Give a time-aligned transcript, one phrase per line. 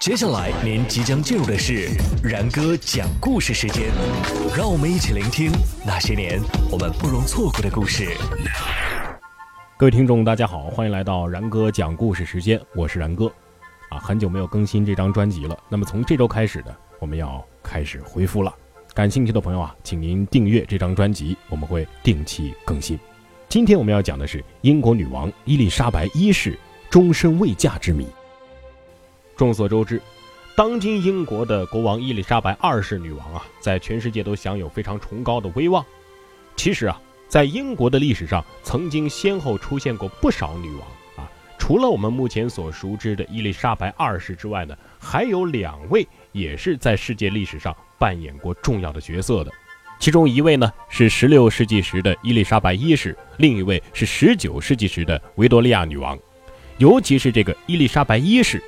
[0.00, 1.88] 接下来您即将进入的是
[2.22, 3.84] 然哥讲故事时间，
[4.56, 5.52] 让我们一起聆听
[5.86, 8.08] 那些年我们不容错过的故事。
[9.78, 13.32] 各位听众，大家好，欢迎来到然哥讲故事时间，我是然哥。
[13.88, 18.52] 啊，很久没有更新这张专辑了，那么从这周开始呢，我们要开始恢复了。
[18.94, 22.98] 感兴趣的朋友啊，请您订阅这张专辑，我们会定期更新。
[23.48, 26.58] 今天我们要讲的是英国女王伊丽莎白一世
[26.90, 28.06] 终身未嫁之谜。
[29.36, 30.00] 众所周知，
[30.56, 35.84] 当今英国的国王伊丽莎白二世女王啊，在全世界都享有非常崇高的威望。
[36.54, 40.82] 其实啊，在英国的历史上，曾经先后出现过不少女王
[41.16, 41.28] 啊。
[41.58, 49.50] 除了我们目前所熟知的伊丽莎白二世之外呢，还有两位也是在世界历史上扮演过重要的角色的。
[49.98, 56.16] 其中一位呢是16世纪时的伊丽莎白一世，另一位是19世纪时的维多利亚女王。
[56.78, 58.62] 尤其是这个伊丽莎白一世。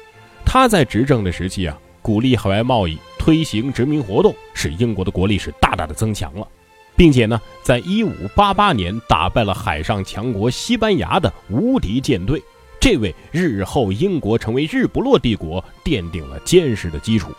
[0.59, 6.49] 他在执政的时期啊，鼓励海外贸易，推行殖民活动，使英国的国力是大大的增强了，
[6.97, 12.43] 并且呢，在一五八八年打败了海上强国西班牙的无敌舰队，
[12.81, 17.31] 这为日后英国成为日不落帝国奠定了坚实的基础，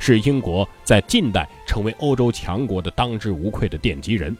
[0.00, 4.36] 是英国在近代成为欧洲强国的当之无愧的奠基人。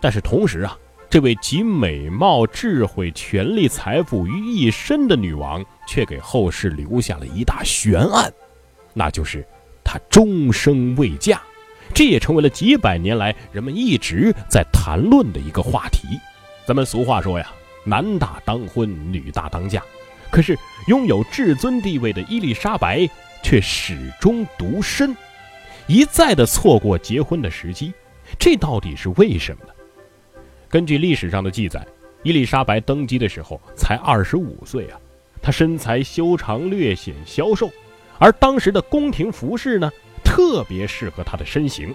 [0.00, 0.74] 但是同时啊。
[1.08, 8.30] 这位集美貌、智慧、权力、财富于一身的女王，却给后世留下了一大悬案，
[8.92, 9.46] 那就是
[9.84, 11.40] 她终生未嫁。
[11.94, 16.18] 这也成为了几百年来人们一直在谈论的一个话题。
[16.66, 17.50] 咱们俗话说呀，
[17.84, 19.82] 男大当婚，女大当嫁。
[20.28, 23.08] 可是拥有至尊地位的伊丽莎白
[23.42, 25.16] 却始终独身，
[25.86, 27.94] 一再的错过结婚的时机。
[28.38, 29.72] 这到底是为什么呢？
[30.68, 31.86] 根据历史上的记载，
[32.22, 34.98] 伊丽莎白登基的时候才二十五岁啊，
[35.40, 37.70] 她身材修长，略显消瘦，
[38.18, 39.90] 而当时的宫廷服饰呢，
[40.24, 41.94] 特别适合她的身形，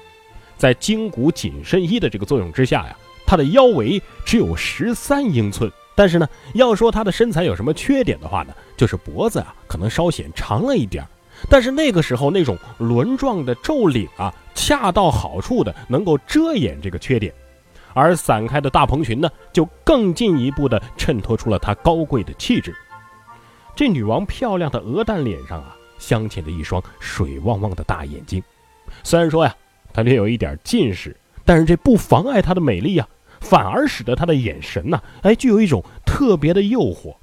[0.58, 5.70] 在筋骨紧身衣的这个作用之下呀，她的腰围只有十三英寸。
[5.94, 11.10] 但是呢，要说她的身材有什么缺点的话呢，就是脖子啊可能稍显长了一点儿
[11.50, 17.34] 但是那个时候那种轮状的皱领啊，恰到好处的能够遮掩这个缺点。
[17.94, 22.74] 而散开的大蓬裙呢，就更进一步的衬托出了她高贵的气质。
[23.76, 28.42] 这女王漂亮的鹅蛋脸上啊，镶嵌着一双水汪汪的大眼睛。
[29.04, 29.56] 虽然说呀，
[29.94, 31.16] 她略有一点近视，
[31.46, 33.08] 但是这不妨碍她的美丽呀，
[33.40, 37.16] 反而使得她的眼神呢，哎，具有一种特别的诱惑。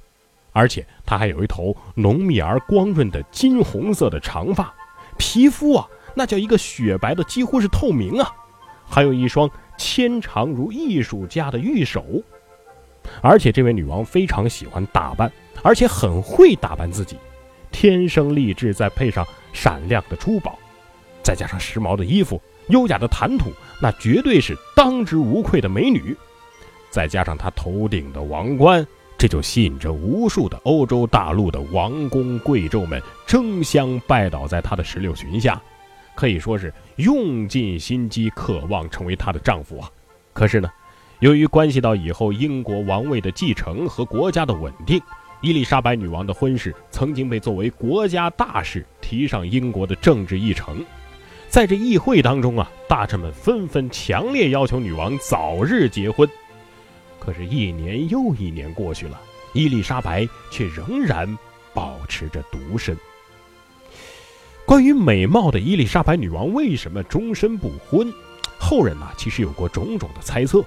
[0.51, 4.73] 而且她还有一头浓密而光润的金红色的长发，
[5.17, 8.31] 皮肤啊，那叫一个雪白的几乎是透明啊，
[8.87, 9.49] 还有一双。
[9.79, 12.05] 纤长如艺术家的玉手，
[13.21, 15.31] 而且这位女王非常喜欢打扮，
[15.63, 17.15] 而且很会打扮自己，
[17.71, 20.59] 天生丽质，再配上闪亮的珠宝，
[21.23, 23.51] 再加上时髦的衣服、优雅的谈吐，
[23.81, 26.15] 那绝对是当之无愧的美女。
[26.91, 28.85] 再加上她头顶的王冠，
[29.17, 35.61] 这就吸引着无数的欧洲大陆的王公贵胄们争相拜倒在她的石榴裙下。
[36.19, 39.89] 可以说是用尽心机，渴望成为她的丈夫啊！
[40.33, 40.69] 可是呢，
[41.19, 45.01] 由于关系到以后英国王位的继承和国家的稳定，
[45.39, 50.85] 伊丽莎白女王的婚事曾经被作为国家大事提上英国的政治议程。
[51.47, 56.29] 在这议会当中啊，大臣们纷纷强烈要求女王早日结婚。
[57.17, 59.17] 可是，一年又一年过去了，
[59.53, 61.37] 伊丽莎白却仍然
[61.73, 62.97] 保持着独身。
[64.69, 68.13] 关于美貌的伊丽莎白女王为什么终身不婚？
[68.59, 70.63] 后人呢其实有过种种的猜测。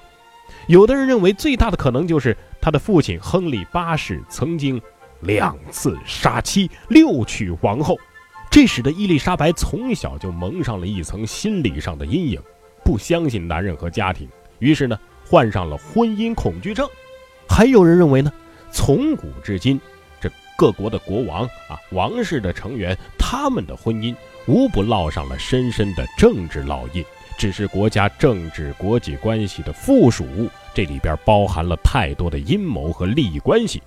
[0.67, 4.83] 有的人认为最大的可能就是她的父亲亨利八世曾经
[5.21, 7.97] 两次杀妻六娶皇后，
[8.51, 12.43] 这使得伊丽莎白从小就蒙上了一层心理上的阴影，
[12.85, 16.89] 不相信男人和家庭，于是呢患上了婚姻恐惧症。
[17.49, 18.33] 还有人认为呢，
[18.73, 19.81] 从古至今。
[20.21, 22.97] 这各国的国王啊，王室的成员，
[23.32, 24.14] 他们的婚姻
[24.46, 27.02] 无不烙上了深深的政治烙印，
[27.38, 33.82] 只是国家政治国际关系的附属物，这里边包含了太多的阴谋和利益关系，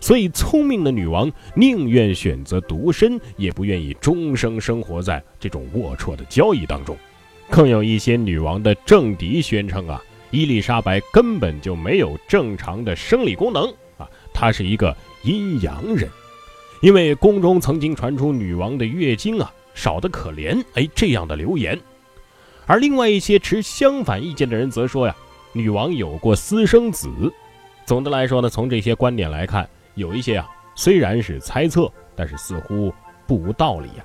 [0.00, 6.96] 所以聪明的女王宁愿选择独身，也不愿意终生生活在这种龌龊的交易当中。
[7.48, 10.02] 更有一些女王的政敌宣称啊，
[10.32, 16.10] 伊丽莎白根本就没有正常的生理功能啊，她是一个阴阳人。
[16.80, 21.78] 因为宫中曾经传出女王的月经啊少得可怜，哎，这样的流言。
[22.66, 25.16] 而另外一些持相反意见的人则说呀，
[25.52, 27.08] 女王有过私生子。
[27.84, 32.92] 总的来说呢，从这些观点来看，有一些啊虽然是猜测，但是似乎
[33.26, 34.04] 不无道理呀。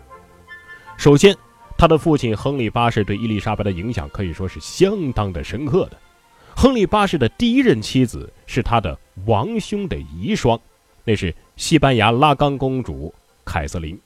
[0.98, 1.36] 首先，
[1.78, 5.98] 他的父亲亨利八世对伊丽莎白的影响可以说是相当的深刻的。
[6.56, 10.60] 亨利八世的第一任妻子是他的王兄的遗孀，
[11.04, 13.14] 那是西班牙拉冈公主
[13.46, 14.00] 凯瑟琳。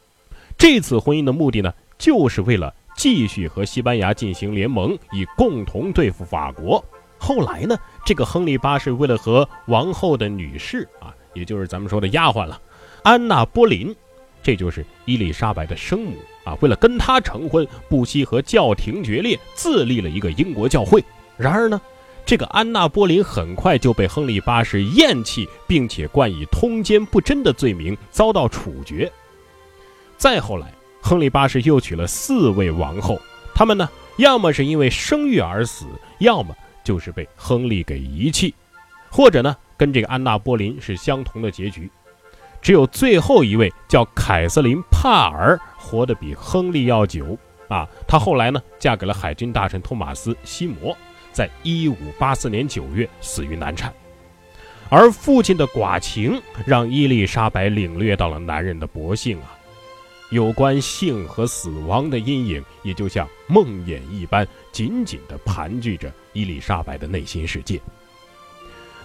[0.57, 6.83] 这次婚姻的目的呢，就是为了继续和西班牙进行联盟，以共同对付法国。
[7.19, 12.59] 后来呢，这个亨利八世为了和王后的女士啊，也就是咱们说的丫鬟了，
[13.03, 13.95] 安娜·波林，
[14.43, 21.03] 这就是伊丽莎白的生母啊，为了跟她成婚，不惜和教廷决裂，自立了一个英国教会。
[21.37, 21.79] 然而呢，
[22.27, 29.09] 这个安娜·波林很快就被亨利八世厌弃，并且冠以通奸不贞的罪名，遭到处决。
[30.17, 30.69] 再后来，
[31.01, 33.17] 亨利八世又娶了四位王后，
[33.55, 35.85] 他们呢，要么是因为生育而死，
[36.19, 36.53] 要么
[36.83, 38.53] 就是被亨利给遗弃，
[39.09, 41.89] 或者呢，跟这个安娜·波林是相同的结局。
[42.61, 47.37] 只有最后一位叫凯瑟琳·帕尔活得比亨利要久
[47.69, 50.93] 啊，她后来呢，嫁给了海军大臣托马斯·西摩。
[51.37, 53.93] 在一五八四年九月死于难产，
[54.89, 59.55] 而父亲的寡情让伊丽莎白领略到了男人的薄幸啊。
[60.31, 67.79] 有关性和死亡的阴影，也就像梦魇一般，紧紧地盘踞着伊丽莎白的内心世界。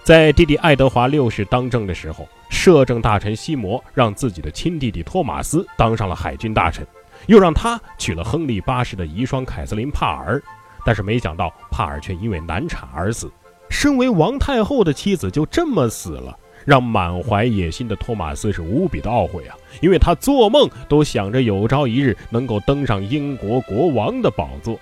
[0.03, 6.83] 在弟弟爱德华六世当政的时候，摄政大臣西摩让自己的亲弟弟托马斯当上了海军大臣，
[7.27, 10.41] 又让他娶了亨利八世的遗孀凯瑟琳·帕尔。
[10.85, 13.31] 但是没想到，帕尔却因为难产而死。
[13.69, 19.55] 身为王太后的妻子就这么死了，让满怀野心的托马斯是无比的懊悔啊！
[19.81, 24.79] 因为他做梦都想着有朝一日能够登上英国国王的宝座。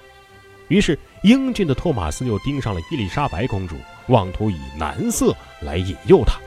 [0.68, 3.76] 于是，英俊的托马斯又盯上了伊丽莎白公主，
[4.08, 6.40] 妄图以男色来引诱她。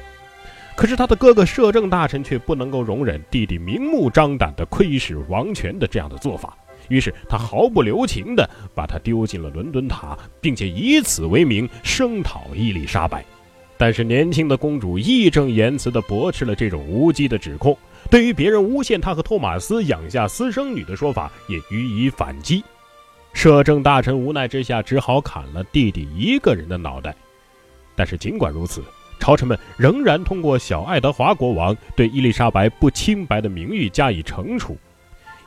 [0.77, 6.57] 可是，他的哥哥摄政大臣却不能够容忍弟弟明目张胆地窥视王权的这样的做法。
[6.89, 13.25] 于是他毫不留情地把他丢进了伦敦塔，并且以此为名声讨伊丽莎白。
[13.77, 17.77] 但是年轻的公主义正言辞地驳斥了这种无稽的指控，
[18.09, 22.63] 对于别人诬陷她和托马斯养下私生女的说法也予以反击。
[23.33, 27.15] 摄政大臣无奈之下只好砍了弟弟一个人的脑袋。
[27.97, 28.81] 但是尽管如此，
[29.19, 34.77] 朝臣们仍然通过小爱德华国王对伊丽莎白不清白的名誉加以惩处。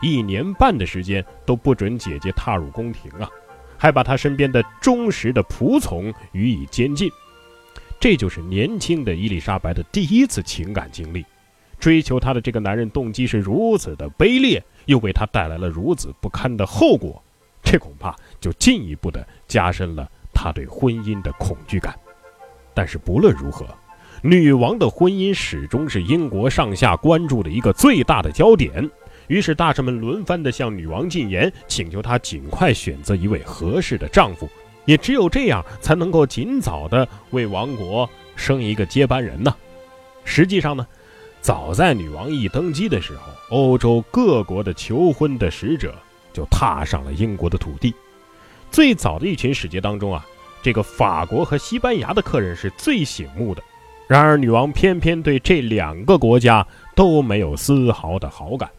[0.02, 3.30] 一年半的时间都不准姐姐踏入宫廷啊，
[3.78, 7.10] 还把她身边的忠实的仆从予以监禁。
[8.00, 11.26] 这就是年轻的伊丽莎白的第一次情感经历。
[11.80, 17.22] 追求她的这个男人动机是如此的卑劣，又为她带来了如此不堪的后果，
[17.64, 21.96] 这恐怕就进一步的加深了她对婚姻的恐惧感。
[22.74, 23.66] 但是不论如何，
[24.24, 28.90] 女王的婚姻始终是英国上下关注的一个最大的焦点。
[29.28, 34.50] 于是，大臣们轮番地向女王进言，请求她尽快选择一位合适的丈夫，
[34.86, 39.54] 也只有这样，才能够尽早地为王国生一个接班人呢。
[40.24, 40.88] 实际上呢，
[41.42, 45.94] 早在女王一登基的时候，欧洲各国的求婚的使者
[46.32, 47.94] 就踏上了英国的土地。
[48.72, 50.26] 最早的一群使节当中啊，
[50.62, 53.62] 这个法国和西班牙的客人是最醒目的。
[54.08, 56.66] 然而，女王偏偏对这两个国家
[56.96, 58.70] 都没有丝毫的好感。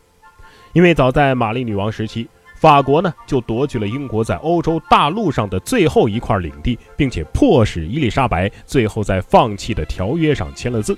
[0.72, 10.96] 因为早在玛丽女王时期，法国呢就夺取了英国在欧洲大陆上的最后一块领地，并且迫使伊丽莎白最后在放弃的条约上签了字。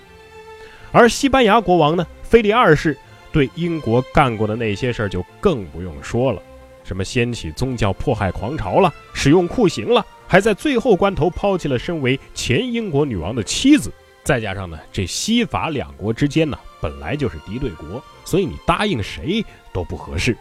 [0.92, 2.96] 而西班牙国王呢，菲利二世
[3.30, 6.42] 对英国干过的那些事儿就更不用说了，
[6.82, 13.92] 什么掀起宗教迫害狂潮了，使用酷刑了，还在最后关头抛弃了身为前英国女王的妻子。
[14.24, 20.36] 再加上呢，这西法两国之间呢本来就是敌对国，所以你答应谁都不合适。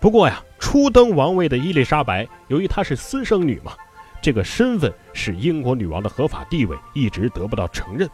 [0.00, 3.72] 不过呀，初登王位的伊丽莎白，由于她是私生女嘛，
[4.20, 8.08] 这个身份是英国女王的合法地位一直得不到承认。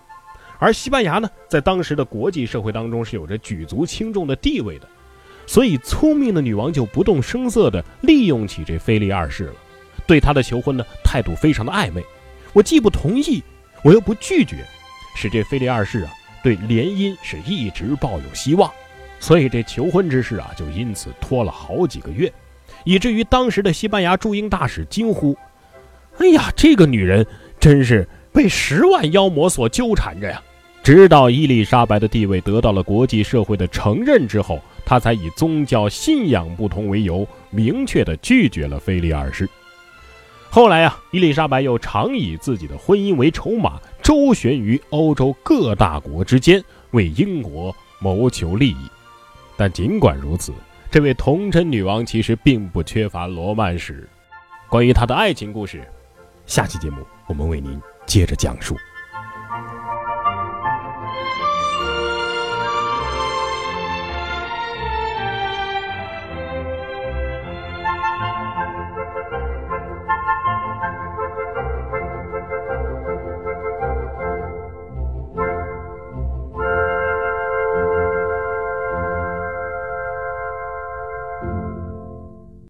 [0.58, 4.88] 而西班牙呢，在当时的国际社会当中是有着举足轻重的地位的，
[5.46, 9.54] 所以聪明的女王就不动声色地利用起这菲利二世了，
[10.06, 12.04] 对他的求婚呢态度非常的暧昧。
[12.52, 13.42] 我既不同意。
[13.84, 14.64] 我又不拒绝，
[15.16, 18.70] 使这菲利二世啊对联姻是一直抱有希望，
[19.20, 22.32] 所以这求婚之事啊就因此拖了好几个月，
[22.84, 25.36] 以至于当时的西班牙驻英大使惊呼
[26.18, 27.24] ：“哎呀，这个女人
[27.60, 30.42] 真是被十万妖魔所纠缠着呀！”
[30.82, 39.48] 直到伊丽莎白的地位得到了国际社会的承认之后，她才以宗教信仰不同为由，明确的拒绝了菲利二世。
[40.50, 48.90] 后来啊，伊丽莎白又常以自己的婚姻为筹码，周旋于欧洲各大国之间，为英国谋求利益。
[49.56, 50.52] 但尽管如此，
[50.90, 54.08] 这位童真女王其实并不缺乏罗曼史。
[54.68, 55.86] 关于她的爱情故事，
[56.46, 58.76] 下期节目我们为您接着讲述。